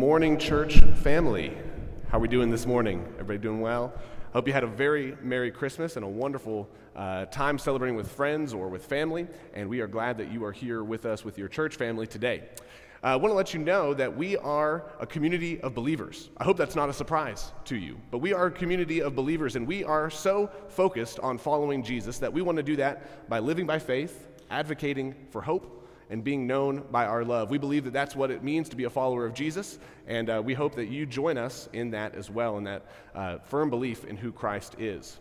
[0.00, 1.54] morning, church family.
[2.08, 3.04] How are we doing this morning?
[3.16, 3.92] Everybody doing well?
[4.32, 8.54] Hope you had a very Merry Christmas and a wonderful uh, time celebrating with friends
[8.54, 11.48] or with family, and we are glad that you are here with us with your
[11.48, 12.44] church family today.
[13.04, 16.30] Uh, I want to let you know that we are a community of believers.
[16.38, 19.54] I hope that's not a surprise to you, but we are a community of believers,
[19.54, 23.38] and we are so focused on following Jesus that we want to do that by
[23.38, 25.79] living by faith, advocating for hope,
[26.10, 27.50] and being known by our love.
[27.50, 30.42] We believe that that's what it means to be a follower of Jesus, and uh,
[30.44, 32.82] we hope that you join us in that as well, in that
[33.14, 35.18] uh, firm belief in who Christ is.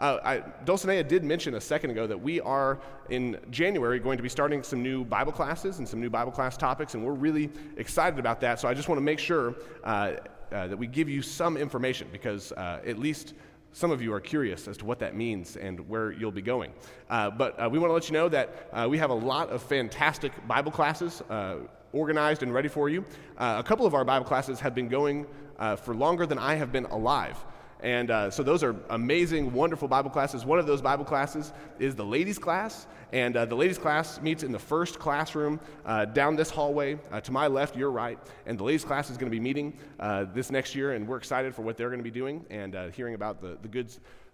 [0.00, 4.22] Uh, I, Dulcinea did mention a second ago that we are in January going to
[4.22, 7.50] be starting some new Bible classes and some new Bible class topics, and we're really
[7.76, 8.58] excited about that.
[8.58, 10.12] So I just want to make sure uh,
[10.52, 13.34] uh, that we give you some information because uh, at least
[13.72, 16.72] some of you are curious as to what that means and where you'll be going.
[17.08, 19.48] Uh, but uh, we want to let you know that uh, we have a lot
[19.50, 21.56] of fantastic Bible classes uh,
[21.92, 23.04] organized and ready for you.
[23.38, 25.26] Uh, a couple of our Bible classes have been going
[25.58, 27.36] uh, for longer than I have been alive.
[27.82, 30.44] And uh, so those are amazing, wonderful Bible classes.
[30.44, 32.86] One of those Bible classes is the ladies' class.
[33.12, 36.98] And uh, the ladies' class meets in the first classroom uh, down this hallway.
[37.10, 38.18] Uh, to my left, your right.
[38.46, 40.92] And the ladies' class is going to be meeting uh, this next year.
[40.92, 43.58] And we're excited for what they're going to be doing and uh, hearing about the,
[43.62, 43.90] the good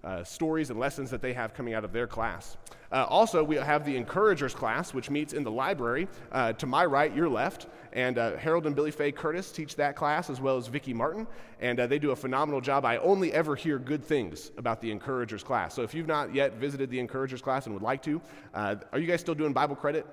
[0.06, 2.56] uh, stories and lessons that they have coming out of their class.
[2.92, 6.84] Uh, also, we have the Encouragers class, which meets in the library uh, to my
[6.84, 7.66] right, your left.
[7.92, 11.26] And uh, Harold and Billy Faye Curtis teach that class, as well as Vicki Martin.
[11.60, 12.84] And uh, they do a phenomenal job.
[12.84, 15.74] I only ever hear good things about the Encouragers class.
[15.74, 18.22] So if you've not yet visited the Encouragers class and would like to,
[18.54, 20.06] are you guys still doing Bible credit?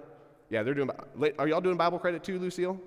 [0.49, 0.89] Yeah, they're doing.
[1.37, 2.79] Are y'all doing Bible credit too, Lucille?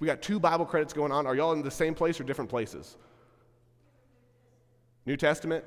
[0.00, 1.26] We got two Bible credits going on.
[1.26, 2.96] Are y'all in the same place or different places?
[5.06, 5.64] New Testament?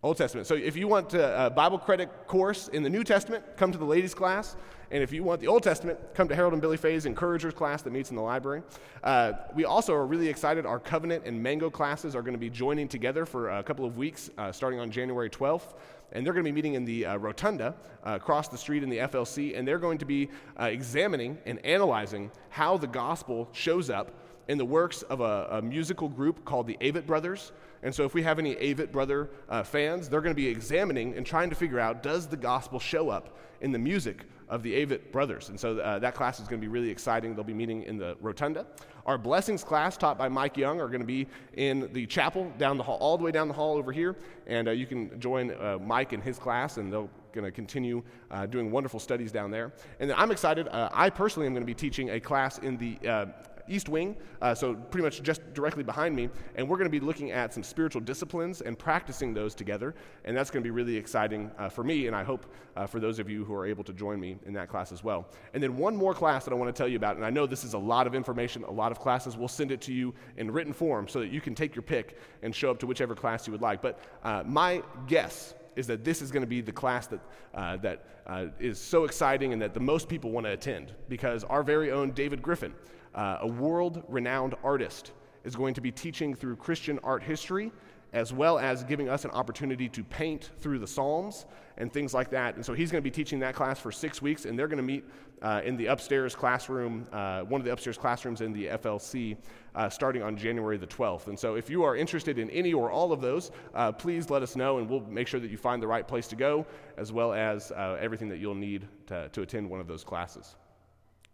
[0.00, 0.46] Old Testament.
[0.46, 3.84] So if you want a Bible credit course in the New Testament, come to the
[3.84, 4.56] ladies' class.
[4.92, 7.82] And if you want the Old Testament, come to Harold and Billy Faye's Encouragers class
[7.82, 8.62] that meets in the library.
[9.02, 10.64] Uh, we also are really excited.
[10.64, 13.98] Our Covenant and Mango classes are going to be joining together for a couple of
[13.98, 15.74] weeks, uh, starting on January 12th.
[16.12, 17.74] And they're going to be meeting in the uh, Rotunda
[18.06, 19.58] uh, across the street in the FLC.
[19.58, 24.12] And they're going to be uh, examining and analyzing how the gospel shows up
[24.48, 27.52] in the works of a, a musical group called the Avett Brothers.
[27.82, 31.16] And so, if we have any Avett Brother uh, fans, they're going to be examining
[31.16, 34.84] and trying to figure out does the gospel show up in the music of the
[34.84, 35.48] Avett Brothers?
[35.50, 37.34] And so, uh, that class is going to be really exciting.
[37.34, 38.66] They'll be meeting in the Rotunda.
[39.06, 42.78] Our blessings class, taught by Mike Young, are going to be in the chapel down
[42.78, 44.16] the hall, all the way down the hall over here.
[44.46, 48.02] And uh, you can join uh, Mike and his class, and they'll going to continue
[48.30, 49.72] uh, doing wonderful studies down there.
[50.00, 50.66] And then I'm excited.
[50.68, 53.26] Uh, I personally am going to be teaching a class in the uh,
[53.68, 56.28] East Wing, uh, so pretty much just directly behind me.
[56.56, 59.94] And we're going to be looking at some spiritual disciplines and practicing those together.
[60.24, 62.46] And that's going to be really exciting uh, for me, and I hope
[62.76, 65.02] uh, for those of you who are able to join me in that class as
[65.02, 65.28] well.
[65.54, 67.46] And then one more class that I want to tell you about, and I know
[67.46, 69.36] this is a lot of information, a lot of classes.
[69.36, 72.18] We'll send it to you in written form so that you can take your pick
[72.42, 73.82] and show up to whichever class you would like.
[73.82, 77.20] But uh, my guess is that this is going to be the class that,
[77.54, 81.44] uh, that uh, is so exciting and that the most people want to attend because
[81.44, 82.74] our very own David Griffin
[83.14, 85.12] uh, a world renowned artist,
[85.44, 87.72] is going to be teaching through Christian art history
[88.12, 91.46] as well as giving us an opportunity to paint through the Psalms
[91.76, 92.56] and things like that.
[92.56, 94.78] And so he's going to be teaching that class for six weeks, and they're going
[94.78, 95.04] to meet
[95.42, 99.36] uh, in the upstairs classroom, uh, one of the upstairs classrooms in the FLC,
[99.74, 101.28] uh, starting on January the 12th.
[101.28, 104.42] And so if you are interested in any or all of those, uh, please let
[104.42, 107.12] us know, and we'll make sure that you find the right place to go, as
[107.12, 110.56] well as uh, everything that you'll need to, to attend one of those classes.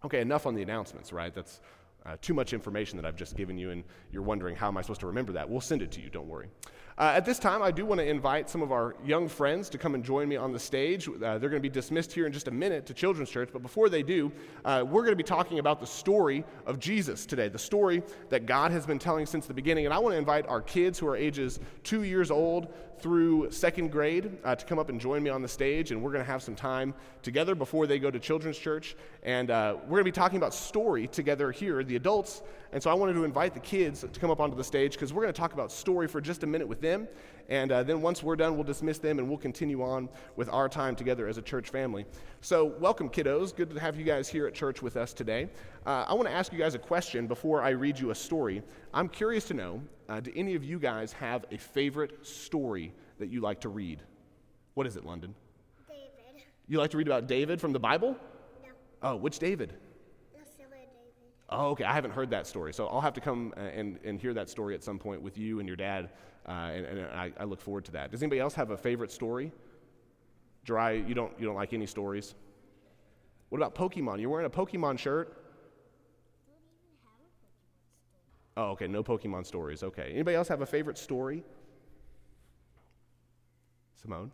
[0.04, 1.34] Okay, enough on the announcements, right?
[1.34, 1.60] That's
[2.04, 4.82] uh, too much information that I've just given you, and you're wondering, how am I
[4.82, 5.48] supposed to remember that?
[5.48, 6.48] We'll send it to you, don't worry.
[6.96, 9.78] Uh, at this time, I do want to invite some of our young friends to
[9.78, 11.08] come and join me on the stage.
[11.08, 13.62] Uh, they're going to be dismissed here in just a minute to Children's Church, but
[13.62, 14.30] before they do,
[14.64, 18.46] uh, we're going to be talking about the story of Jesus today, the story that
[18.46, 19.86] God has been telling since the beginning.
[19.86, 23.90] And I want to invite our kids who are ages two years old through second
[23.90, 26.30] grade uh, to come up and join me on the stage, and we're going to
[26.30, 28.96] have some time together before they go to Children's Church.
[29.24, 32.42] And uh, we're going to be talking about story together here, the adults.
[32.72, 35.12] And so I wanted to invite the kids to come up onto the stage because
[35.12, 37.08] we're going to talk about story for just a minute with them.
[37.48, 40.68] And uh, then once we're done, we'll dismiss them and we'll continue on with our
[40.68, 42.06] time together as a church family.
[42.40, 43.54] So, welcome, kiddos.
[43.54, 45.50] Good to have you guys here at church with us today.
[45.84, 48.62] Uh, I want to ask you guys a question before I read you a story.
[48.94, 53.28] I'm curious to know uh, do any of you guys have a favorite story that
[53.28, 54.00] you like to read?
[54.74, 55.34] What is it, London?
[55.88, 56.44] David.
[56.66, 58.16] You like to read about David from the Bible?
[58.62, 58.70] No.
[59.02, 59.68] Oh, which David?
[59.68, 59.80] David.
[61.50, 61.84] Oh, okay.
[61.84, 62.72] I haven't heard that story.
[62.72, 65.36] So I'll have to come uh, and, and hear that story at some point with
[65.36, 66.10] you and your dad.
[66.48, 68.10] Uh, and, and I, I, look forward to that.
[68.10, 69.50] Does anybody else have a favorite story?
[70.64, 72.34] Dry, you don't, you don't like any stories?
[73.48, 74.20] What about Pokemon?
[74.20, 75.44] You're wearing a Pokemon shirt?
[78.56, 79.82] Oh, okay, no Pokemon stories.
[79.82, 80.10] Okay.
[80.12, 81.44] Anybody else have a favorite story?
[84.00, 84.30] Simone?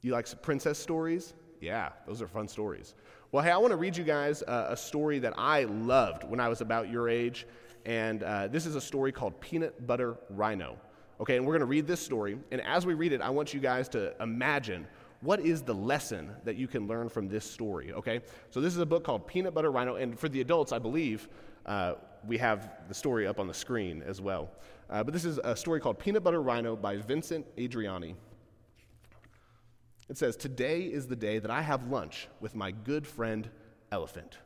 [0.00, 1.34] You like princess stories?
[1.60, 2.94] Yeah, those are fun stories.
[3.34, 6.38] Well, hey, I want to read you guys uh, a story that I loved when
[6.38, 7.48] I was about your age.
[7.84, 10.76] And uh, this is a story called Peanut Butter Rhino.
[11.20, 12.38] Okay, and we're going to read this story.
[12.52, 14.86] And as we read it, I want you guys to imagine
[15.20, 18.20] what is the lesson that you can learn from this story, okay?
[18.50, 19.96] So this is a book called Peanut Butter Rhino.
[19.96, 21.28] And for the adults, I believe
[21.66, 21.94] uh,
[22.24, 24.48] we have the story up on the screen as well.
[24.88, 28.14] Uh, but this is a story called Peanut Butter Rhino by Vincent Andriani.
[30.08, 33.48] It says, Today is the day that I have lunch with my good friend
[33.90, 34.38] Elephant.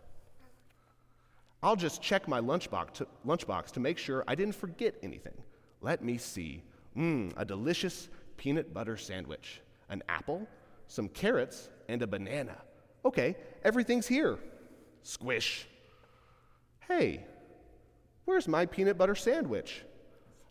[1.63, 5.35] I'll just check my lunchbox to, lunchbox to make sure I didn't forget anything.
[5.81, 6.63] Let me see.
[6.97, 10.47] Mmm, a delicious peanut butter sandwich, an apple,
[10.87, 12.57] some carrots, and a banana.
[13.05, 14.39] Okay, everything's here.
[15.03, 15.67] Squish.
[16.87, 17.25] Hey,
[18.25, 19.83] where's my peanut butter sandwich?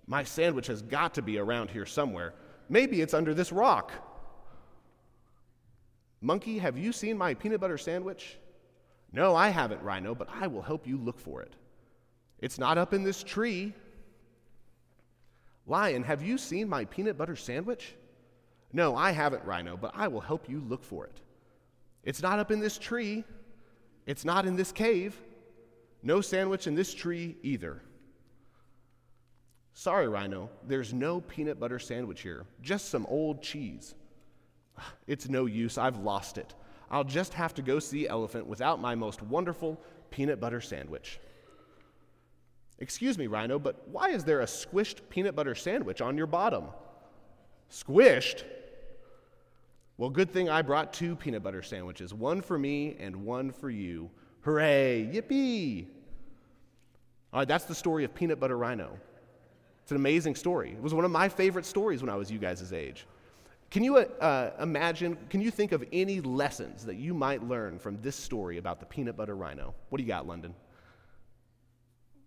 [0.07, 2.33] My sandwich has got to be around here somewhere.
[2.69, 3.92] Maybe it's under this rock.
[6.21, 8.37] Monkey, have you seen my peanut butter sandwich?
[9.11, 11.53] No, I haven't, Rhino, but I will help you look for it.
[12.39, 13.73] It's not up in this tree.
[15.65, 17.95] Lion, have you seen my peanut butter sandwich?
[18.73, 21.21] No, I haven't, Rhino, but I will help you look for it.
[22.03, 23.23] It's not up in this tree.
[24.05, 25.19] It's not in this cave.
[26.03, 27.81] No sandwich in this tree either.
[29.73, 33.93] Sorry, Rhino, there's no peanut butter sandwich here, just some old cheese.
[35.07, 36.53] It's no use, I've lost it.
[36.89, 39.79] I'll just have to go see Elephant without my most wonderful
[40.09, 41.19] peanut butter sandwich.
[42.79, 46.65] Excuse me, Rhino, but why is there a squished peanut butter sandwich on your bottom?
[47.71, 48.44] Squished?
[49.97, 53.69] Well, good thing I brought two peanut butter sandwiches, one for me and one for
[53.69, 54.12] you.
[54.41, 55.09] Hooray!
[55.12, 55.88] Yippee!
[57.33, 58.97] All right, that's the story of Peanut Butter Rhino.
[59.81, 60.71] It's an amazing story.
[60.71, 63.06] It was one of my favorite stories when I was you guys' age.
[63.69, 68.01] Can you uh, imagine, can you think of any lessons that you might learn from
[68.01, 69.75] this story about the peanut butter rhino?
[69.89, 70.53] What do you got, London?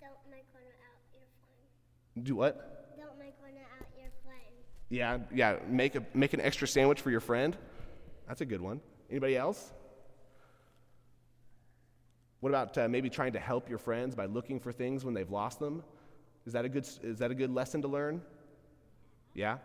[0.00, 2.26] Don't make one out your friend.
[2.26, 2.96] Do what?
[2.98, 4.38] Don't make one out your friend.
[4.90, 7.56] Yeah, yeah, make, a, make an extra sandwich for your friend.
[8.28, 8.82] That's a good one.
[9.08, 9.72] Anybody else?
[12.40, 15.30] What about uh, maybe trying to help your friends by looking for things when they've
[15.30, 15.82] lost them?
[16.46, 18.20] Is that a good, is that a good lesson to learn?
[19.34, 19.58] Yeah?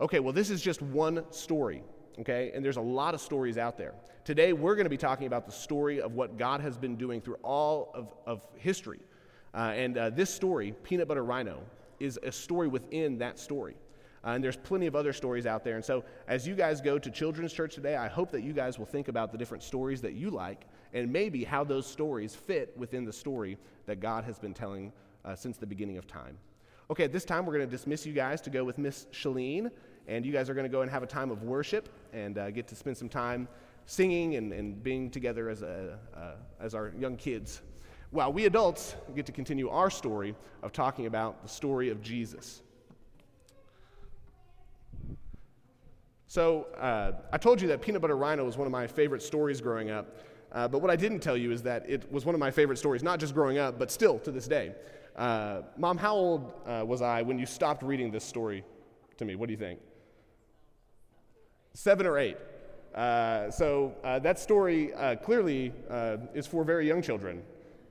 [0.00, 1.82] Okay, well, this is just one story,
[2.20, 2.52] okay?
[2.54, 3.92] And there's a lot of stories out there.
[4.24, 7.20] Today, we're going to be talking about the story of what God has been doing
[7.20, 9.00] through all of, of history.
[9.52, 11.62] Uh, and uh, this story, Peanut Butter Rhino,
[11.98, 13.76] is a story within that story.
[14.24, 15.76] Uh, and there's plenty of other stories out there.
[15.76, 18.78] And so, as you guys go to children's church today, I hope that you guys
[18.78, 22.72] will think about the different stories that you like and maybe how those stories fit
[22.76, 24.92] within the story that God has been telling
[25.26, 26.38] uh, since the beginning of time.
[26.90, 29.70] Okay, at this time, we're going to dismiss you guys to go with Miss Shalene
[30.10, 32.50] and you guys are going to go and have a time of worship and uh,
[32.50, 33.46] get to spend some time
[33.86, 37.62] singing and, and being together as, a, uh, as our young kids.
[38.10, 40.34] While we adults get to continue our story
[40.64, 42.62] of talking about the story of Jesus.
[46.26, 49.60] So, uh, I told you that Peanut Butter Rhino was one of my favorite stories
[49.60, 50.18] growing up.
[50.50, 52.78] Uh, but what I didn't tell you is that it was one of my favorite
[52.78, 54.74] stories, not just growing up, but still to this day.
[55.14, 58.64] Uh, Mom, how old uh, was I when you stopped reading this story
[59.16, 59.36] to me?
[59.36, 59.78] What do you think?
[61.74, 62.36] Seven or eight.
[62.94, 67.42] Uh, so uh, that story uh, clearly uh, is for very young children.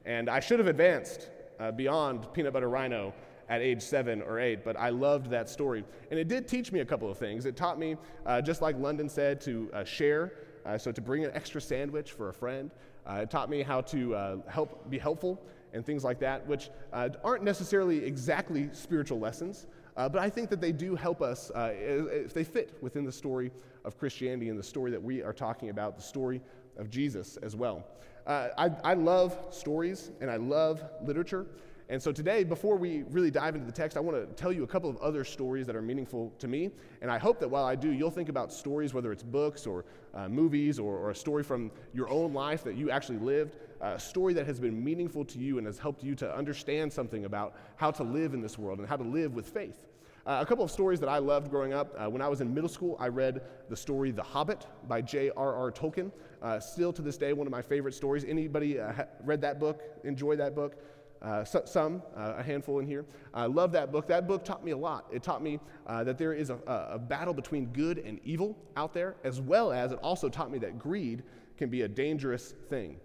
[0.05, 3.13] And I should have advanced uh, beyond Peanut Butter Rhino
[3.47, 5.83] at age seven or eight, but I loved that story.
[6.11, 7.45] And it did teach me a couple of things.
[7.45, 7.95] It taught me,
[8.25, 10.33] uh, just like London said, to share,
[10.77, 12.69] so to bring an extra sandwich for a friend.
[13.09, 15.41] it taught me how to help be helpful
[15.73, 19.65] and things like that, which aren't necessarily exactly spiritual lessons.
[19.99, 23.11] Uh, but I think that they do help us uh, if they fit within the
[23.11, 23.51] story
[23.83, 26.39] of Christianity and the story that we are talking about, the story
[26.77, 27.85] of Jesus as well.
[28.25, 31.47] Uh, I, I love stories and I love literature.
[31.89, 34.63] And so today, before we really dive into the text, I want to tell you
[34.63, 36.69] a couple of other stories that are meaningful to me.
[37.01, 39.83] And I hope that while I do, you'll think about stories, whether it's books or
[40.13, 43.99] uh, movies or, or, a story from your own life that you actually lived, a
[43.99, 47.55] story that has been meaningful to you and has helped you to understand something about
[47.75, 49.88] how to live in this world and how to live with faith.
[50.29, 51.95] Uh, a couple of stories that I loved growing up.
[51.97, 55.71] Uh, when I was in middle school, I read the story The Hobbit by J.R.R.
[55.71, 56.11] Tolkien.
[56.43, 58.23] Uh, still to this day, one of my favorite stories.
[58.23, 59.81] Anybody uh, ha- read that book?
[60.03, 60.75] Enjoy that book?
[61.23, 63.05] Uh, so, some, uh, a handful in here.
[63.33, 64.07] I love that book.
[64.07, 65.07] That book taught me a lot.
[65.11, 69.15] It taught me that there is a, a battle between good and evil out there,
[69.23, 71.23] as well as it also taught me that greed
[71.57, 72.97] can be a dangerous thing.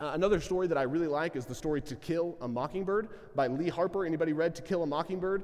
[0.00, 3.48] Uh, another story that I really like is the story To Kill a Mockingbird by
[3.48, 4.06] Lee Harper.
[4.06, 5.42] Anybody read To Kill a Mockingbird?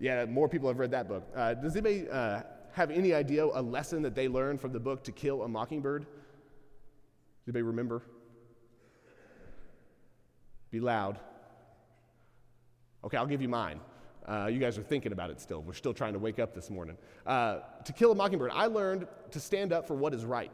[0.00, 1.24] Yeah, more people have read that book.
[1.34, 5.02] Uh, does anybody uh, have any idea a lesson that they learned from the book
[5.04, 6.06] To Kill a Mockingbird?
[7.46, 8.02] Anybody remember?
[10.70, 11.18] Be loud.
[13.04, 13.80] Okay, I'll give you mine.
[14.26, 15.62] Uh, you guys are thinking about it still.
[15.62, 16.96] We're still trying to wake up this morning.
[17.26, 20.52] Uh, to Kill a Mockingbird, I learned to stand up for what is right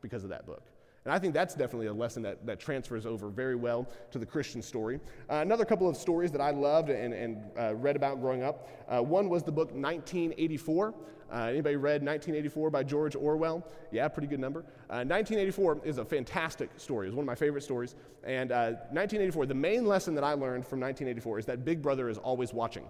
[0.00, 0.71] because of that book.
[1.04, 4.26] And I think that's definitely a lesson that, that transfers over very well to the
[4.26, 5.00] Christian story.
[5.28, 8.68] Uh, another couple of stories that I loved and, and uh, read about growing up.
[8.88, 10.94] Uh, one was the book 1984.
[11.32, 13.66] Uh, anybody read 1984 by George Orwell?
[13.90, 14.60] Yeah, pretty good number.
[14.88, 17.08] 1984 uh, is a fantastic story.
[17.08, 17.96] It's one of my favorite stories.
[18.22, 22.08] And 1984, uh, the main lesson that I learned from 1984 is that Big Brother
[22.10, 22.84] is always watching.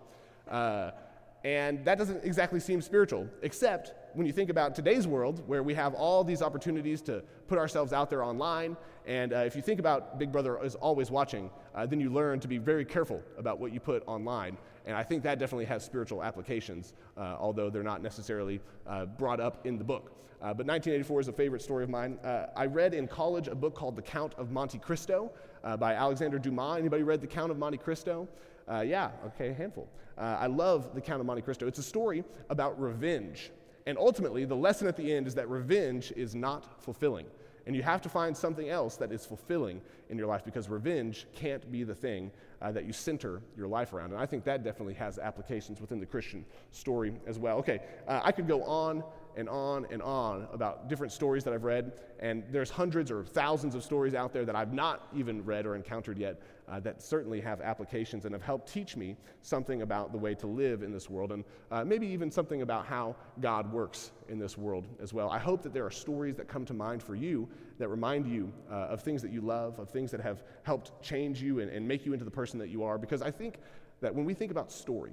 [1.44, 5.74] And that doesn't exactly seem spiritual, except when you think about today's world where we
[5.74, 8.76] have all these opportunities to put ourselves out there online.
[9.06, 12.40] And uh, if you think about Big Brother is always watching, uh, then you learn
[12.40, 14.56] to be very careful about what you put online.
[14.86, 19.40] And I think that definitely has spiritual applications, uh, although they're not necessarily uh, brought
[19.40, 20.12] up in the book.
[20.40, 22.18] Uh, but 1984 is a favorite story of mine.
[22.24, 25.30] Uh, I read in college a book called The Count of Monte Cristo
[25.78, 26.78] by Alexander Dumas.
[26.78, 28.28] Anybody read The Count of Monte Cristo?
[28.68, 29.88] yeah, okay, a handful.
[30.18, 31.68] I love The Count of Monte Cristo.
[31.68, 33.52] It's a story about revenge.
[33.86, 37.26] And ultimately, the lesson at the end is that revenge is not fulfilling.
[37.66, 41.26] And you have to find something else that is fulfilling in your life because revenge
[41.34, 44.12] can't be the thing uh, that you center your life around.
[44.12, 47.58] And I think that definitely has applications within the Christian story as well.
[47.58, 49.04] Okay, uh, I could go on
[49.36, 53.74] and on and on about different stories that I've read, and there's hundreds or thousands
[53.74, 57.40] of stories out there that I've not even read or encountered yet uh, that certainly
[57.40, 61.10] have applications and have helped teach me something about the way to live in this
[61.10, 65.30] world, and uh, maybe even something about how God works in this world as well.
[65.30, 67.48] I hope that there are stories that come to mind for you
[67.78, 71.42] that remind you uh, of things that you love, of things that have helped change
[71.42, 73.58] you and, and make you into the person that you are, because I think
[74.00, 75.12] that when we think about story,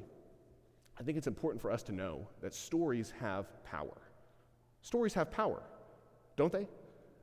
[1.00, 3.98] I think it's important for us to know that stories have power.
[4.82, 5.62] Stories have power,
[6.36, 6.68] don't they?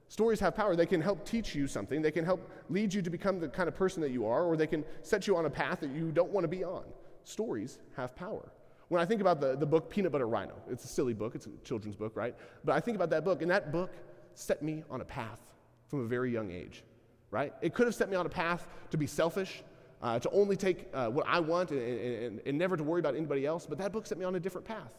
[0.08, 0.76] Stories have power.
[0.76, 2.00] They can help teach you something.
[2.00, 4.56] They can help lead you to become the kind of person that you are, or
[4.56, 6.84] they can set you on a path that you don't want to be on.
[7.24, 8.52] Stories have power.
[8.88, 11.46] When I think about the, the book Peanut Butter Rhino, it's a silly book, it's
[11.46, 12.36] a children's book, right?
[12.64, 13.90] But I think about that book, and that book
[14.34, 15.40] set me on a path
[15.88, 16.84] from a very young age,
[17.32, 17.52] right?
[17.62, 19.64] It could have set me on a path to be selfish,
[20.02, 23.16] uh, to only take uh, what I want and, and, and never to worry about
[23.16, 24.92] anybody else, but that book set me on a different path.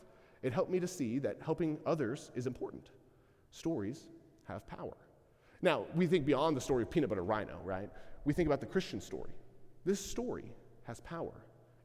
[0.43, 2.89] It helped me to see that helping others is important.
[3.51, 4.07] Stories
[4.47, 4.95] have power.
[5.61, 7.89] Now, we think beyond the story of Peanut Butter Rhino, right?
[8.25, 9.31] We think about the Christian story.
[9.85, 10.51] This story
[10.83, 11.33] has power.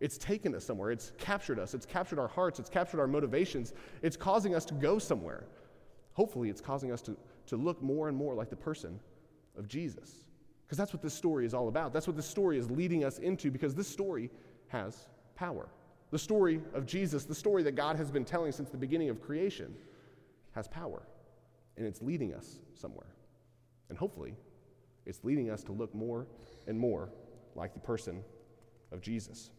[0.00, 0.90] It's taken us somewhere.
[0.90, 1.74] It's captured us.
[1.74, 2.58] It's captured our hearts.
[2.58, 3.72] It's captured our motivations.
[4.02, 5.44] It's causing us to go somewhere.
[6.14, 7.16] Hopefully, it's causing us to,
[7.46, 8.98] to look more and more like the person
[9.56, 10.24] of Jesus.
[10.66, 11.92] Because that's what this story is all about.
[11.92, 14.30] That's what this story is leading us into, because this story
[14.68, 15.06] has
[15.36, 15.68] power.
[16.12, 19.20] The story of Jesus, the story that God has been telling since the beginning of
[19.20, 19.74] creation,
[20.52, 21.02] has power.
[21.78, 23.06] And it's leading us somewhere.
[23.88, 24.36] And hopefully,
[25.06, 26.26] it's leading us to look more
[26.66, 27.08] and more
[27.54, 28.22] like the person
[28.92, 29.50] of Jesus.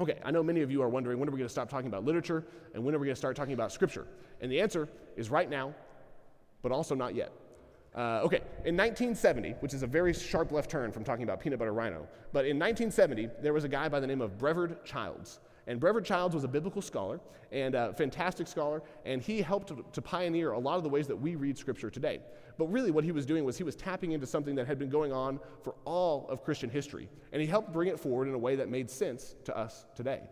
[0.00, 1.86] Okay, I know many of you are wondering when are we going to stop talking
[1.86, 4.06] about literature and when are we going to start talking about scripture?
[4.40, 5.74] And the answer is right now,
[6.62, 7.30] but also not yet.
[7.94, 11.58] Uh, okay, in 1970, which is a very sharp left turn from talking about peanut
[11.58, 15.38] butter rhino, but in 1970, there was a guy by the name of Brevard Childs.
[15.66, 17.20] And Brevard Childs was a biblical scholar
[17.52, 21.16] and a fantastic scholar, and he helped to, pioneer a lot of the ways that
[21.16, 22.20] we read Scripture today.
[22.58, 24.90] But really, what he was doing was he was tapping into something that had been
[24.90, 28.38] going on for all of Christian history, and he helped bring it forward in a
[28.38, 30.22] way that made sense to us today.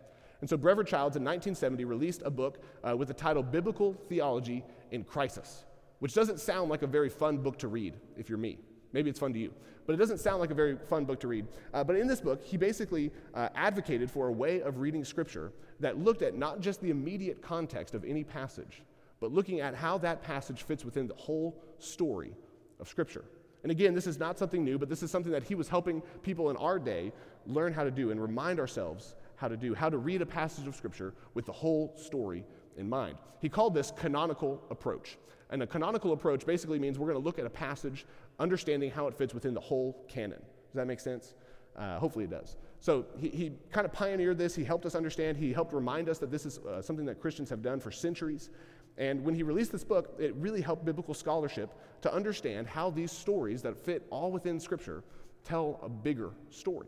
[0.41, 4.63] And so, Brevard Childs in 1970 released a book uh, with the title Biblical Theology
[4.89, 5.65] in Crisis,
[5.99, 8.57] which doesn't sound like a very fun book to read if you're me.
[8.93, 9.53] Maybe it's fun to you.
[9.85, 11.47] But it doesn't sound like a very fun book to read.
[11.73, 15.51] Uh, but in this book, he basically uh, advocated for a way of reading Scripture
[15.79, 18.83] that looked at not just the immediate context of any passage,
[19.19, 22.33] but looking at how that passage fits within the whole story
[22.79, 23.25] of Scripture.
[23.63, 26.01] And again, this is not something new, but this is something that he was helping
[26.23, 27.11] people in our day
[27.45, 30.67] learn how to do and remind ourselves how to do, how to read a passage
[30.67, 32.43] of Scripture with the whole story
[32.77, 33.17] in mind.
[33.39, 35.17] He called this canonical approach.
[35.49, 38.05] And a canonical approach basically means we're going to look at a passage,
[38.41, 40.39] understanding how it fits within the whole canon.
[40.39, 41.35] Does that make sense?
[41.77, 42.57] Uh, hopefully it does.
[42.79, 44.55] So he, he kind of pioneered this.
[44.55, 45.37] He helped us understand.
[45.37, 48.49] He helped remind us that this is uh, something that Christians have done for centuries.
[48.97, 53.11] And when he released this book, it really helped biblical scholarship to understand how these
[53.11, 55.03] stories that fit all within Scripture
[55.43, 56.87] tell a bigger story.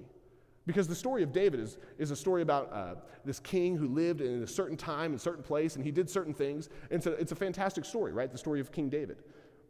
[0.66, 2.96] Because the story of David is, is a story about uh,
[3.26, 6.34] this king who lived in a certain time and certain place, and he did certain
[6.34, 6.70] things.
[6.90, 8.32] And so it's a fantastic story, right?
[8.32, 9.18] The story of King David.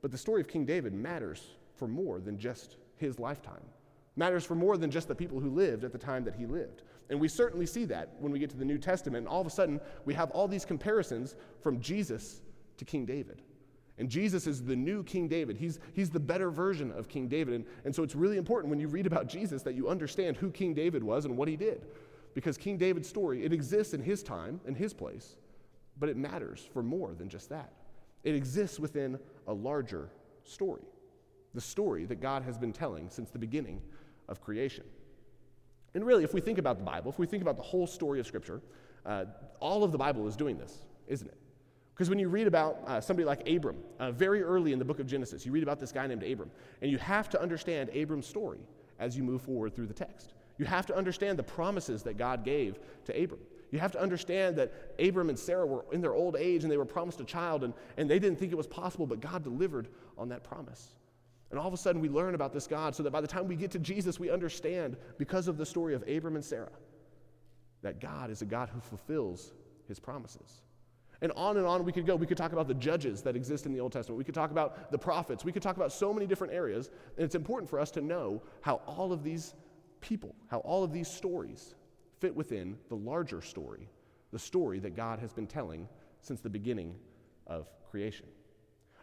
[0.01, 3.63] But the story of King David matters for more than just his lifetime.
[4.15, 6.83] Matters for more than just the people who lived at the time that he lived.
[7.09, 9.19] And we certainly see that when we get to the New Testament.
[9.19, 12.41] And all of a sudden, we have all these comparisons from Jesus
[12.77, 13.41] to King David.
[13.97, 15.57] And Jesus is the new King David.
[15.57, 17.55] He's, he's the better version of King David.
[17.55, 20.49] And, and so it's really important when you read about Jesus that you understand who
[20.49, 21.85] King David was and what he did.
[22.33, 25.35] Because King David's story, it exists in his time, in his place,
[25.99, 27.71] but it matters for more than just that.
[28.23, 30.09] It exists within a larger
[30.43, 30.81] story,
[31.53, 33.81] the story that God has been telling since the beginning
[34.27, 34.85] of creation.
[35.93, 38.19] And really, if we think about the Bible, if we think about the whole story
[38.19, 38.61] of Scripture,
[39.05, 39.25] uh,
[39.59, 41.37] all of the Bible is doing this, isn't it?
[41.93, 44.99] Because when you read about uh, somebody like Abram, uh, very early in the book
[44.99, 46.49] of Genesis, you read about this guy named Abram,
[46.81, 48.59] and you have to understand Abram's story
[48.97, 50.33] as you move forward through the text.
[50.57, 53.41] You have to understand the promises that God gave to Abram.
[53.71, 56.77] You have to understand that Abram and Sarah were in their old age and they
[56.77, 59.87] were promised a child, and, and they didn't think it was possible, but God delivered
[60.17, 60.95] on that promise.
[61.53, 63.47] And all of a sudden, we learn about this God so that by the time
[63.47, 66.71] we get to Jesus, we understand, because of the story of Abram and Sarah,
[67.83, 69.53] that God is a God who fulfills
[69.87, 70.63] his promises.
[71.21, 72.15] And on and on we could go.
[72.15, 74.17] We could talk about the judges that exist in the Old Testament.
[74.17, 75.45] We could talk about the prophets.
[75.45, 76.89] We could talk about so many different areas.
[77.17, 79.53] And it's important for us to know how all of these
[80.01, 81.75] people, how all of these stories
[82.19, 83.87] fit within the larger story,
[84.31, 85.87] the story that God has been telling
[86.19, 86.95] since the beginning
[87.45, 88.25] of creation.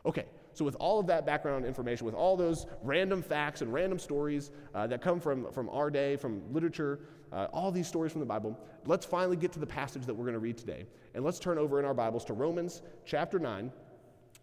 [0.05, 0.25] Okay,
[0.61, 4.51] so with all of that background information, with all those random facts and random stories
[4.75, 7.01] uh, that come from, from our day, from literature,
[7.33, 10.27] uh, all these stories from the Bible, let's finally get to the passage that we're
[10.27, 10.85] going to read today.
[11.15, 13.73] And let's turn over in our Bibles to Romans chapter 9.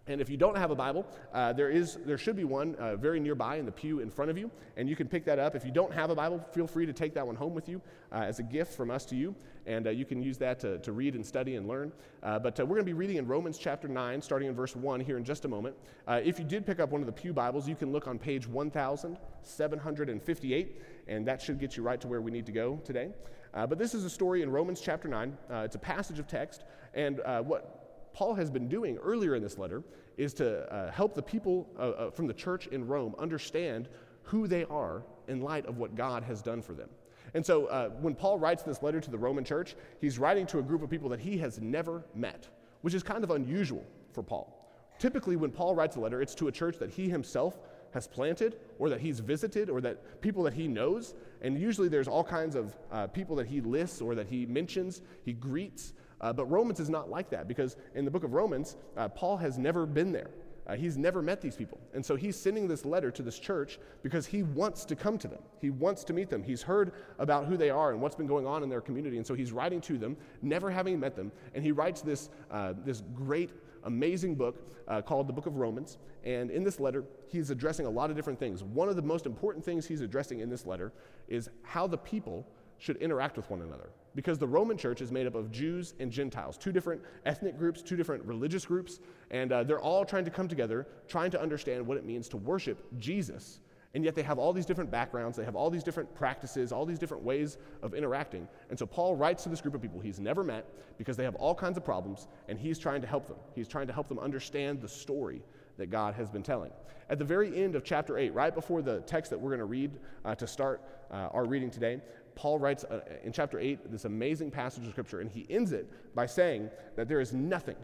[0.07, 2.95] And if you don't have a Bible, uh, there, is, there should be one uh,
[2.95, 5.53] very nearby in the pew in front of you, and you can pick that up.
[5.55, 7.81] If you don't have a Bible, feel free to take that one home with you
[8.11, 9.35] uh, as a gift from us to you,
[9.65, 11.91] and uh, you can use that to, to read and study and learn.
[12.23, 14.73] Uh, but uh, we're going to be reading in Romans chapter 9, starting in verse
[14.75, 15.75] 1 here in just a moment.
[16.07, 18.47] if you did pick up one of the pew Bibles, you can look on page
[18.47, 23.11] 1758, and that should get you right to where we need to go today.
[23.53, 25.37] but this is a story in Romans chapter 9.
[25.49, 27.76] it's a passage of text, and what
[28.17, 29.83] Paul has been doing earlier in this letter
[30.17, 33.89] is to uh, help the people uh, uh, from the church in Rome understand
[34.23, 36.89] who they are in light of what God has done for them.
[37.35, 40.57] And so uh, when Paul writes this letter to the Roman church, he's writing to
[40.57, 42.47] a group of people that he has never met,
[42.81, 44.67] which is kind of unusual for Paul.
[44.97, 47.59] Typically, when Paul writes a letter, it's to a church that he himself
[47.93, 51.13] has planted or that he's visited or that people that he knows.
[51.43, 55.03] And usually there's all kinds of uh, people that he lists or that he mentions,
[55.23, 55.93] he greets.
[56.21, 59.37] Uh, but Romans is not like that because in the book of Romans, uh, Paul
[59.37, 60.29] has never been there.
[60.67, 61.79] Uh, he's never met these people.
[61.93, 65.27] And so he's sending this letter to this church because he wants to come to
[65.27, 65.39] them.
[65.61, 66.43] He wants to meet them.
[66.43, 69.15] He's heard about who they are and what's been going on in their community.
[69.15, 71.31] And so he's writing to them, never having met them.
[71.55, 73.49] And he writes this, uh, this great,
[73.85, 74.57] amazing book
[74.89, 75.99] uh, called the Book of Romans.
[76.25, 78.61] And in this letter, he's addressing a lot of different things.
[78.61, 80.91] One of the most important things he's addressing in this letter
[81.29, 82.45] is how the people
[82.79, 83.89] should interact with one another.
[84.15, 87.81] Because the Roman church is made up of Jews and Gentiles, two different ethnic groups,
[87.81, 91.85] two different religious groups, and uh, they're all trying to come together, trying to understand
[91.85, 93.59] what it means to worship Jesus.
[93.93, 96.85] And yet they have all these different backgrounds, they have all these different practices, all
[96.85, 98.47] these different ways of interacting.
[98.69, 100.65] And so Paul writes to this group of people he's never met
[100.97, 103.37] because they have all kinds of problems, and he's trying to help them.
[103.55, 105.41] He's trying to help them understand the story
[105.77, 106.71] that God has been telling.
[107.09, 109.65] At the very end of chapter 8, right before the text that we're going to
[109.65, 109.91] read
[110.25, 112.01] uh, to start uh, our reading today,
[112.37, 115.91] Paul writes uh, in chapter 8 this amazing passage of scripture, and he ends it
[116.13, 117.75] by saying that there is nothing,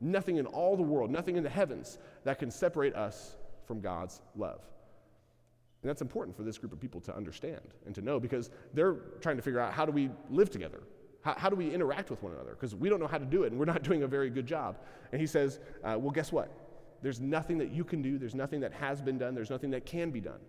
[0.00, 4.20] nothing in all the world, nothing in the heavens that can separate us from God's
[4.34, 4.60] love.
[5.82, 8.94] And that's important for this group of people to understand and to know because they're
[9.20, 10.82] trying to figure out how do we live together?
[11.22, 12.54] How, how do we interact with one another?
[12.54, 14.46] Because we don't know how to do it and we're not doing a very good
[14.46, 14.78] job.
[15.12, 16.50] And he says, uh, well, guess what?
[17.02, 19.86] There's nothing that you can do, there's nothing that has been done, there's nothing that
[19.86, 20.40] can be done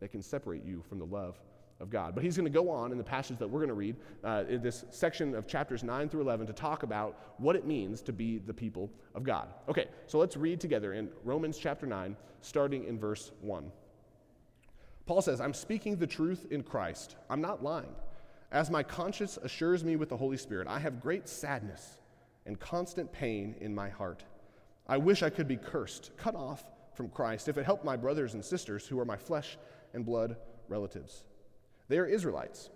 [0.00, 1.38] that can separate you from the love
[1.82, 2.14] of God.
[2.14, 4.44] But he's going to go on in the passage that we're going to read, uh,
[4.48, 8.12] in this section of chapters 9 through 11, to talk about what it means to
[8.12, 9.48] be the people of God.
[9.68, 13.70] Okay, so let's read together in Romans chapter 9, starting in verse 1.
[15.04, 17.16] Paul says, I'm speaking the truth in Christ.
[17.28, 17.94] I'm not lying.
[18.52, 21.96] As my conscience assures me with the Holy Spirit, I have great sadness
[22.46, 24.22] and constant pain in my heart.
[24.86, 26.64] I wish I could be cursed, cut off
[26.94, 29.58] from Christ, if it helped my brothers and sisters who are my flesh
[29.94, 30.36] and blood
[30.68, 31.24] relatives.
[31.88, 32.70] They are Israelites.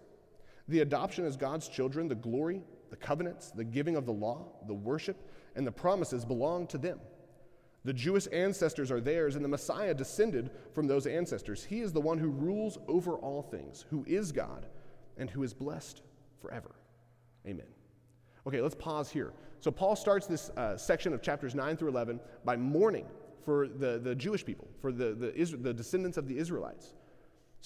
[0.69, 4.75] The adoption as God's children, the glory, the covenants, the giving of the law, the
[4.75, 5.16] worship,
[5.55, 6.99] and the promises belong to them.
[7.85, 11.64] The Jewish ancestors are theirs, and the Messiah descended from those ancestors.
[11.64, 14.66] He is the one who rules over all things, who is God,
[15.16, 16.03] and who is blessed
[16.42, 16.75] forever.
[17.47, 17.66] Amen.
[18.45, 19.33] Okay, let's pause here.
[19.61, 23.07] So, Paul starts this uh, section of chapters 9 through 11 by mourning
[23.45, 26.95] for the, the Jewish people, for the, the, the descendants of the Israelites.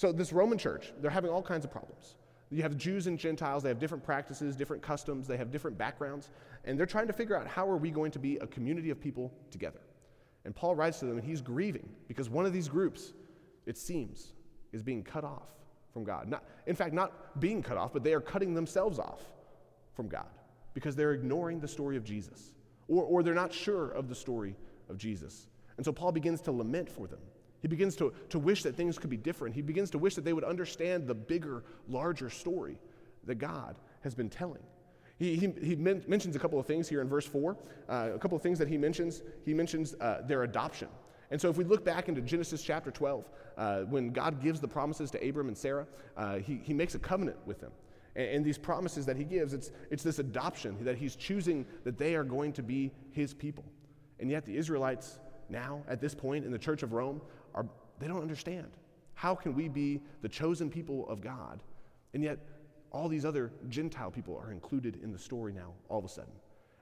[0.01, 2.15] So, this Roman church, they're having all kinds of problems.
[2.49, 6.31] You have Jews and Gentiles, they have different practices, different customs, they have different backgrounds,
[6.65, 8.99] and they're trying to figure out how are we going to be a community of
[8.99, 9.81] people together.
[10.43, 13.13] And Paul writes to them, and he's grieving because one of these groups,
[13.67, 14.33] it seems,
[14.73, 15.49] is being cut off
[15.93, 16.27] from God.
[16.27, 19.21] Not, in fact, not being cut off, but they are cutting themselves off
[19.93, 20.31] from God
[20.73, 22.53] because they're ignoring the story of Jesus,
[22.87, 24.55] or, or they're not sure of the story
[24.89, 25.45] of Jesus.
[25.77, 27.19] And so Paul begins to lament for them.
[27.61, 29.53] He begins to, to wish that things could be different.
[29.55, 32.77] He begins to wish that they would understand the bigger, larger story
[33.25, 34.63] that God has been telling.
[35.19, 37.55] He, he, he men- mentions a couple of things here in verse 4.
[37.87, 39.21] Uh, a couple of things that he mentions.
[39.45, 40.87] He mentions uh, their adoption.
[41.29, 44.67] And so, if we look back into Genesis chapter 12, uh, when God gives the
[44.67, 45.85] promises to Abram and Sarah,
[46.17, 47.71] uh, he, he makes a covenant with them.
[48.15, 51.97] And, and, these promises that he gives, it's, it's this adoption that he's choosing that
[51.97, 53.63] they are going to be his people.
[54.19, 57.21] And yet, the Israelites, now at this point in the church of Rome,
[57.53, 57.65] are,
[57.99, 58.67] they don't understand.
[59.13, 61.61] How can we be the chosen people of God?
[62.13, 62.39] And yet,
[62.91, 66.33] all these other Gentile people are included in the story now, all of a sudden.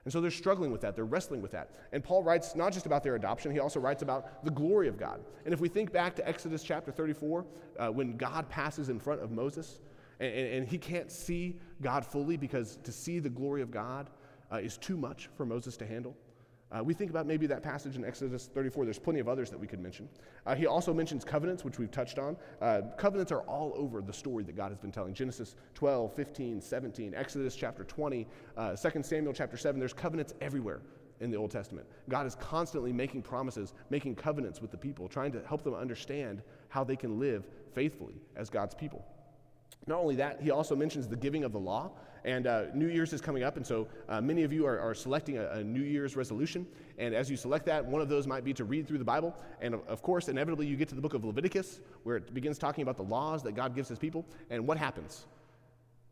[0.05, 0.95] And so they're struggling with that.
[0.95, 1.75] They're wrestling with that.
[1.91, 4.97] And Paul writes not just about their adoption, he also writes about the glory of
[4.97, 5.19] God.
[5.45, 7.45] And if we think back to Exodus chapter 34,
[7.77, 9.82] uh, when God passes in front of Moses,
[10.19, 14.10] and, and, he can't see God fully because to see the glory of God
[14.51, 16.15] uh, is too much for Moses to handle.
[16.71, 18.86] Uh, we think about maybe that passage in Exodus 34.
[18.86, 20.08] There's plenty of others that we could mention.
[20.45, 22.38] Uh, he also mentions covenants, which we've touched on.
[22.62, 26.62] Uh, covenants are all over the story that God has been telling Genesis 12, 15,
[26.62, 29.79] 17, Exodus chapter 20, uh, 2 Samuel chapter 7.
[29.79, 30.82] There's covenants everywhere
[31.21, 31.88] in the Old Testament.
[32.08, 36.43] God is constantly making promises, making covenants with the people, trying to help them understand
[36.69, 39.03] how they can live faithfully as God's people.
[39.87, 41.91] Not only that, he also mentions the giving of the law.
[42.25, 44.93] And uh, New Year's is coming up, and so uh, many of you are, are
[44.93, 46.67] selecting a, a, New Year's resolution.
[46.97, 49.33] And as you select that, one of those might be to read through the Bible.
[49.61, 52.81] And of course, inevitably, you get to the book of Leviticus, where it begins talking
[52.81, 54.25] about the laws that God gives his people.
[54.49, 55.27] And what happens?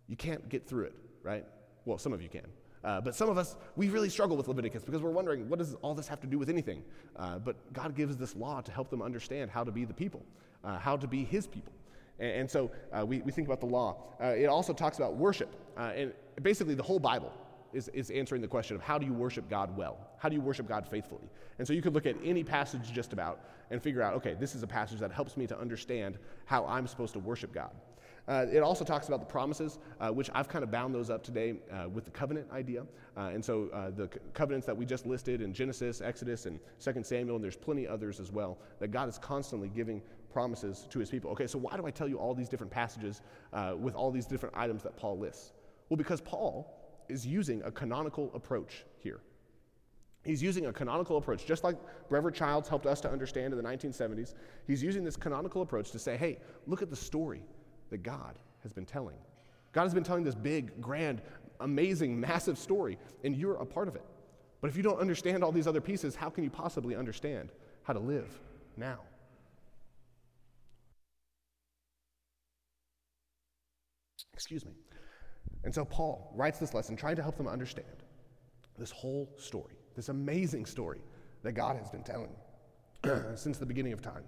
[0.07, 1.45] You can't get through it, right?
[1.85, 2.47] Well, some of you can.
[2.83, 5.73] Uh, but some of us, we really struggle with Leviticus because we're wondering, what does
[5.81, 6.83] all this have to do with anything?
[7.17, 10.23] Uh, but God gives this law to help them understand how to be the people,
[10.63, 11.73] uh, how to be his people.
[12.19, 14.03] And, and so uh, we, we think about the law.
[14.21, 15.55] Uh, it also talks about worship.
[15.77, 17.33] Uh, and basically, the whole Bible
[17.73, 19.97] is, is answering the question of how do you worship God well?
[20.17, 21.29] How do you worship God faithfully?
[21.59, 24.55] And so you could look at any passage just about and figure out, okay, this
[24.55, 27.71] is a passage that helps me to understand how I'm supposed to worship God.
[28.27, 31.23] Uh, it also talks about the promises, uh, which I've kind of bound those up
[31.23, 32.85] today uh, with the covenant idea.
[33.15, 37.03] Uh, and so uh, the covenants that we just listed in Genesis, Exodus, and 2
[37.03, 40.01] Samuel, and there's plenty others as well, that God is constantly giving
[40.31, 41.31] promises to his people.
[41.31, 43.21] Okay, so why do I tell you all these different passages
[43.53, 45.53] uh, with all these different items that Paul lists?
[45.89, 46.73] Well, because Paul
[47.09, 49.21] is using a canonical approach here.
[50.23, 51.77] He's using a canonical approach, just like
[52.09, 54.33] Brevard Childs helped us to understand in the 1970s.
[54.67, 57.43] He's using this canonical approach to say, hey, look at the story
[57.91, 59.15] that God has been telling.
[59.71, 61.21] God has been telling this big, grand,
[61.61, 64.03] amazing, massive story, and you're a part of it.
[64.59, 67.51] But if you don't understand all these other pieces, how can you possibly understand
[67.83, 68.39] how to live
[68.75, 68.99] now?
[74.37, 74.71] Excuse me.
[75.63, 78.03] And so Paul writes this lesson trying to help them understand
[78.77, 81.01] this whole story, this amazing story
[81.41, 82.29] that God has been telling
[83.35, 84.23] since the beginning of time.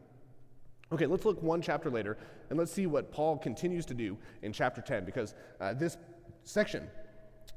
[0.91, 2.17] Okay, let's look one chapter later
[2.49, 5.97] and let's see what Paul continues to do in chapter 10 because uh, this
[6.43, 6.87] section,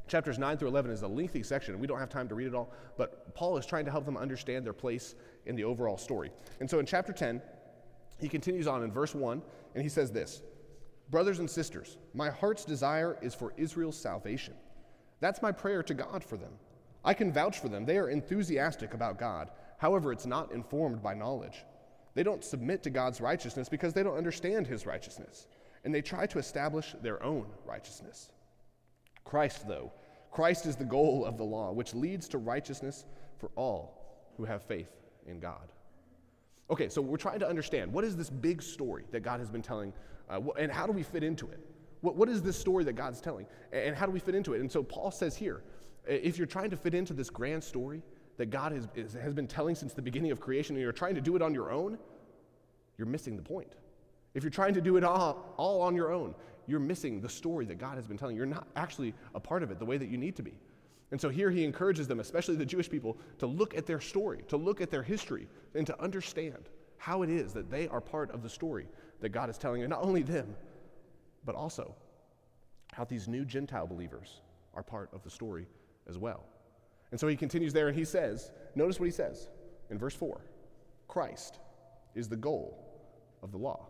[0.07, 1.79] chapters 9 through 11, is a lengthy section.
[1.79, 4.19] We don't have time to read it all, but Paul is trying to help them
[4.19, 5.15] understand their place
[5.47, 6.31] in the overall story.
[6.61, 7.41] And so in chapter 10,
[8.21, 9.41] he continues on in verse 1
[9.75, 10.43] and he says this
[11.13, 14.55] Brothers and sisters, my heart's desire is for Israel's salvation.
[15.21, 16.53] That's my prayer to God for them.
[17.05, 17.85] I can vouch for them.
[17.85, 19.51] They are enthusiastic about God.
[19.77, 21.67] However, it's not informed by knowledge.
[22.15, 25.49] They don't submit to God's righteousness because they don't understand his righteousness,
[25.85, 28.31] and they try to establish their own righteousness.
[29.23, 29.93] Christ, though,
[30.31, 33.05] Christ is the goal of the law, which leads to righteousness
[33.37, 34.89] for all who have faith
[35.27, 35.73] in God.
[36.71, 39.61] Okay, so we're trying to understand what is this big story that God has been
[39.61, 39.93] telling
[40.33, 41.61] uh, and how do we fit into it?
[42.01, 43.47] What, what is this story that God's telling?
[43.73, 44.61] And how do we fit into it?
[44.61, 45.63] And so Paul says here
[46.07, 48.03] if you're trying to fit into this grand story
[48.37, 51.15] that God has, is, has been telling since the beginning of creation and you're trying
[51.15, 51.99] to do it on your own,
[52.99, 53.75] you're missing the point.
[54.35, 56.35] If you're trying to do it all, all on your own,
[56.67, 58.35] you're missing the story that God has been telling.
[58.35, 60.55] You're not actually a part of it the way that you need to be.
[61.11, 64.45] And so here he encourages them, especially the Jewish people, to look at their story,
[64.49, 68.31] to look at their history, and to understand how it is that they are part
[68.31, 68.87] of the story
[69.23, 70.55] that God is telling, and not only them,
[71.47, 71.95] but also
[72.93, 74.43] how these new Gentile believers
[74.75, 75.67] are part of the story
[76.09, 76.45] as well.
[77.11, 79.49] And so he continues there and he says, notice what he says
[79.91, 80.41] in verse 4
[81.09, 81.59] Christ
[82.15, 82.85] is the goal
[83.43, 83.87] of the law.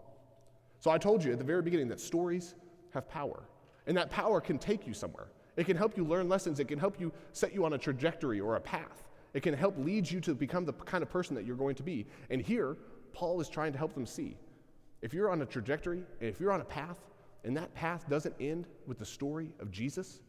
[0.80, 2.54] So I told you at the very beginning that stories
[2.90, 3.44] have power,
[3.86, 5.28] and that power can take you somewhere.
[5.56, 8.40] It can help you learn lessons, it can help you set you on a trajectory
[8.40, 9.04] or a path.
[9.34, 11.82] It can help lead you to become the kind of person that you're going to
[11.82, 12.06] be.
[12.28, 12.76] And here,
[13.14, 14.36] Paul is trying to help them see.
[15.02, 16.96] If you're on a trajectory, and if you're on a path,
[17.44, 20.20] and that path doesn't end with the story of Jesus,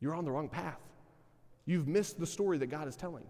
[0.00, 0.80] you're on the wrong path.
[1.64, 3.24] You've missed the story that God is telling.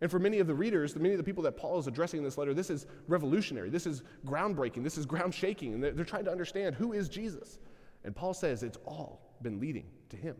[0.00, 2.24] And for many of the readers, many of the people that Paul is addressing in
[2.24, 3.70] this letter, this is revolutionary.
[3.70, 4.82] This is groundbreaking.
[4.82, 5.74] This is ground shaking.
[5.74, 7.58] And they're, they're trying to understand who is Jesus.
[8.04, 10.36] And Paul says it's all been leading to him.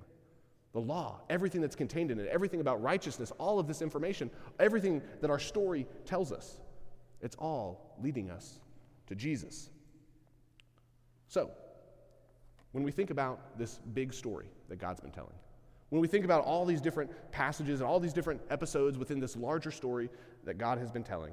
[0.72, 5.02] The law, everything that's contained in it, everything about righteousness, all of this information, everything
[5.20, 6.60] that our story tells us,
[7.20, 8.60] it's all leading us
[9.08, 9.70] to Jesus.
[11.26, 11.50] So,
[12.72, 15.34] when we think about this big story that God's been telling,
[15.90, 19.36] when we think about all these different passages and all these different episodes within this
[19.36, 20.10] larger story
[20.44, 21.32] that God has been telling,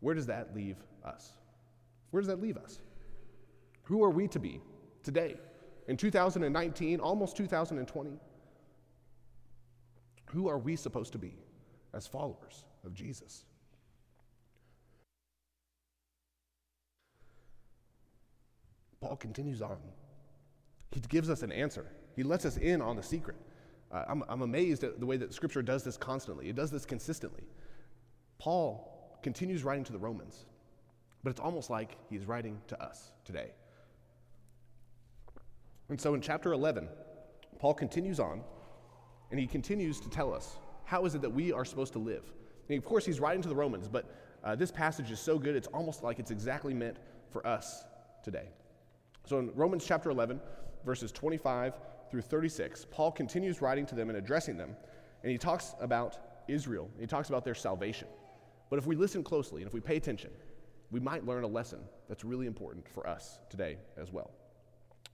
[0.00, 1.32] where does that leave us?
[2.10, 2.80] Where does that leave us?
[3.84, 4.60] Who are we to be
[5.02, 5.36] today,
[5.88, 8.10] in 2019, almost 2020?
[10.26, 11.34] Who are we supposed to be
[11.94, 13.44] as followers of Jesus?
[19.02, 19.76] Paul continues on.
[20.92, 21.86] He gives us an answer.
[22.14, 23.36] He lets us in on the secret.
[23.90, 26.48] Uh, I'm, I'm amazed at the way that Scripture does this constantly.
[26.48, 27.42] It does this consistently.
[28.38, 30.46] Paul continues writing to the Romans,
[31.24, 33.50] but it's almost like he's writing to us today.
[35.88, 36.88] And so in chapter 11,
[37.58, 38.40] Paul continues on,
[39.30, 42.32] and he continues to tell us how is it that we are supposed to live.
[42.68, 44.06] And of course, he's writing to the Romans, but
[44.44, 46.98] uh, this passage is so good, it's almost like it's exactly meant
[47.30, 47.84] for us
[48.22, 48.48] today.
[49.24, 50.40] So in Romans chapter 11,
[50.84, 51.74] verses 25
[52.10, 54.76] through 36, Paul continues writing to them and addressing them,
[55.22, 56.90] and he talks about Israel.
[56.98, 58.08] He talks about their salvation.
[58.68, 60.30] But if we listen closely and if we pay attention,
[60.90, 64.30] we might learn a lesson that's really important for us today as well.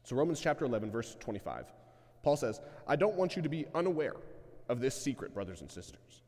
[0.05, 1.67] So, Romans chapter 11, verse 25,
[2.23, 4.17] Paul says, I don't want you to be unaware
[4.69, 6.23] of this secret, brothers and sisters,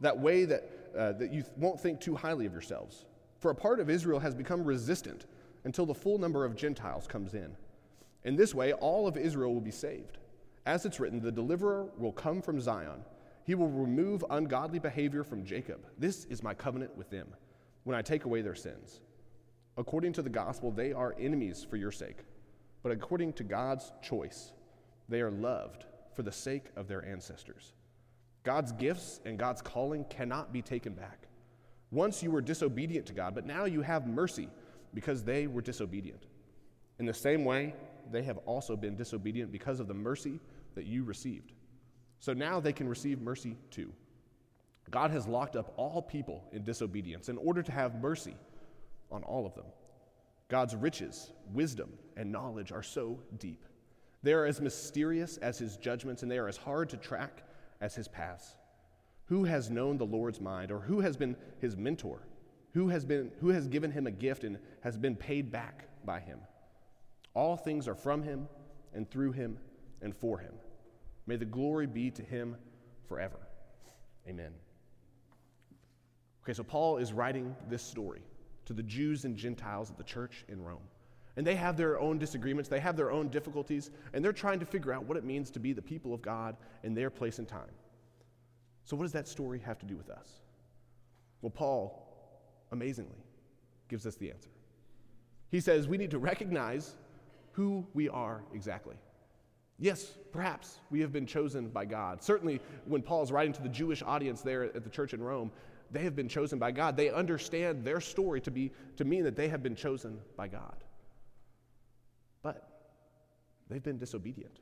[0.00, 3.04] that way that, uh, that you won't think too highly of yourselves.
[3.40, 5.26] For a part of Israel has become resistant
[5.66, 7.56] until the full number of Gentiles comes in.
[8.22, 10.18] In this way, all of Israel will be saved.
[10.64, 13.04] As it's written, the deliverer will come from Zion.
[13.44, 15.84] He will remove ungodly behavior from Jacob.
[15.98, 17.26] This is my covenant with them
[17.82, 19.00] when I take away their sins.
[19.76, 22.18] According to the gospel, they are enemies for your sake,
[22.84, 24.52] but according to God's choice,
[25.08, 27.72] they are loved for the sake of their ancestors.
[28.44, 31.26] God's gifts and God's calling cannot be taken back.
[31.90, 34.48] Once you were disobedient to God, but now you have mercy
[34.96, 36.24] because they were disobedient.
[36.98, 37.74] In the same way,
[38.10, 40.40] they have also been disobedient because of the mercy
[40.74, 41.52] that you received.
[42.18, 43.92] So now they can receive mercy too.
[44.90, 48.34] God has locked up all people in disobedience in order to have mercy
[49.12, 49.66] on all of them.
[50.48, 53.66] God's riches, wisdom, and knowledge are so deep.
[54.22, 57.42] They are as mysterious as his judgments, and they are as hard to track
[57.82, 58.54] as his paths.
[59.26, 62.22] Who has known the Lord's mind, or who has been his mentor?
[62.76, 66.20] Who has, been, who has given him a gift and has been paid back by
[66.20, 66.40] him?
[67.32, 68.48] All things are from him
[68.92, 69.56] and through him
[70.02, 70.52] and for him.
[71.26, 72.54] May the glory be to him
[73.08, 73.38] forever.
[74.28, 74.52] Amen.
[76.42, 78.20] Okay, so Paul is writing this story
[78.66, 80.86] to the Jews and Gentiles of the church in Rome.
[81.38, 84.66] And they have their own disagreements, they have their own difficulties, and they're trying to
[84.66, 87.48] figure out what it means to be the people of God in their place and
[87.48, 87.72] time.
[88.84, 90.28] So, what does that story have to do with us?
[91.40, 92.05] Well, Paul
[92.72, 93.24] amazingly,
[93.88, 94.50] gives us the answer.
[95.50, 96.94] He says we need to recognize
[97.52, 98.96] who we are exactly.
[99.78, 102.22] Yes, perhaps we have been chosen by God.
[102.22, 105.50] Certainly, when Paul's writing to the Jewish audience there at the church in Rome,
[105.90, 106.96] they have been chosen by God.
[106.96, 110.82] They understand their story to, be, to mean that they have been chosen by God.
[112.42, 112.68] But
[113.68, 114.58] they've been disobedient,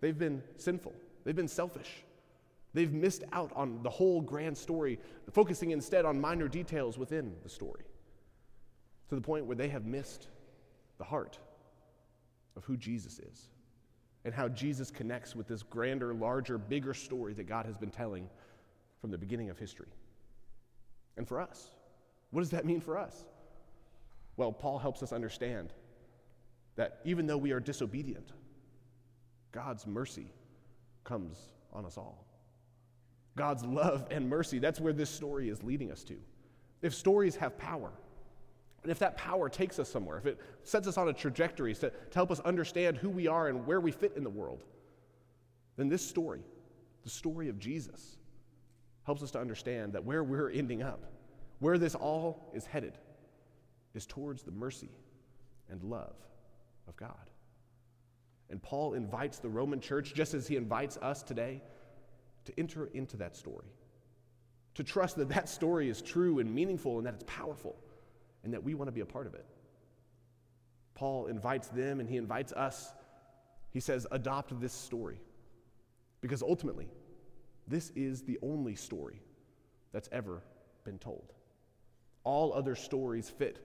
[0.00, 0.92] they've been sinful,
[1.24, 2.04] they've been selfish,
[2.74, 4.98] They've missed out on the whole grand story,
[5.32, 7.84] focusing instead on minor details within the story,
[9.08, 10.28] to the point where they have missed
[10.98, 11.38] the heart
[12.56, 13.48] of who Jesus is
[14.24, 18.28] and how Jesus connects with this grander, larger, bigger story that God has been telling
[19.00, 19.92] from the beginning of history.
[21.16, 21.70] And for us,
[22.30, 23.26] what does that mean for us?
[24.36, 25.72] Well, Paul helps us understand
[26.74, 28.32] that even though we are disobedient,
[29.52, 30.26] God's mercy
[31.04, 31.38] comes
[31.72, 32.26] on us all.
[33.36, 34.58] God's love and mercy.
[34.58, 36.16] That's where this story is leading us to.
[36.82, 37.90] If stories have power,
[38.82, 41.90] and if that power takes us somewhere, if it sets us on a trajectory to,
[41.90, 44.62] to help us understand who we are and where we fit in the world,
[45.76, 46.42] then this story,
[47.02, 48.16] the story of Jesus,
[49.04, 51.04] helps us to understand that where we're ending up,
[51.58, 52.98] where this all is headed,
[53.94, 54.90] is towards the mercy
[55.70, 56.14] and love
[56.86, 57.30] of God.
[58.50, 61.62] And Paul invites the Roman church, just as he invites us today,
[62.44, 63.66] to enter into that story,
[64.74, 67.76] to trust that that story is true and meaningful and that it's powerful
[68.42, 69.46] and that we want to be a part of it.
[70.94, 72.92] Paul invites them and he invites us.
[73.70, 75.18] He says, adopt this story.
[76.20, 76.88] Because ultimately,
[77.66, 79.20] this is the only story
[79.92, 80.42] that's ever
[80.84, 81.32] been told.
[82.22, 83.58] All other stories fit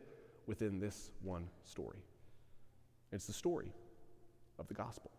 [0.45, 1.99] within this one story.
[3.11, 3.71] It's the story
[4.57, 5.11] of the gospel.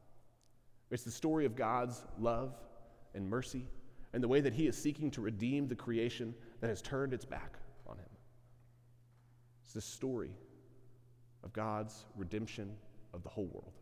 [0.91, 2.55] It's the story of God's love
[3.15, 3.67] and mercy
[4.13, 7.25] and the way that He is seeking to redeem the creation that has turned its
[7.25, 8.09] back on Him.
[9.65, 10.33] It's the story
[11.45, 12.73] of God's redemption
[13.15, 13.73] of the whole world.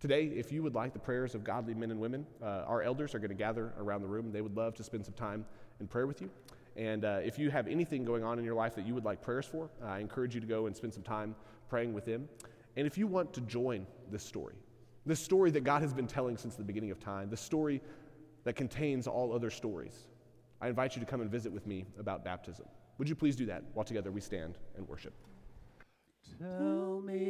[0.00, 3.14] Today, if you would like the prayers of godly men and women, uh, our elders
[3.14, 4.30] are going to gather around the room.
[4.30, 5.44] They would love to spend some time
[5.80, 6.30] in prayer with you.
[6.76, 9.20] And uh, if you have anything going on in your life that you would like
[9.20, 11.34] prayers for, uh, I encourage you to go and spend some time
[11.68, 12.28] praying with them.
[12.76, 14.54] And if you want to join this story,
[15.08, 17.80] this story that God has been telling since the beginning of time, the story
[18.44, 20.06] that contains all other stories,
[20.60, 22.66] I invite you to come and visit with me about baptism.
[22.98, 25.14] Would you please do that while together we stand and worship?
[26.38, 27.26] Tell me